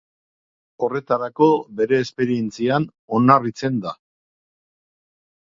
[0.85, 1.49] Horretarako
[1.81, 3.95] bere esperientzian oinarritzen da.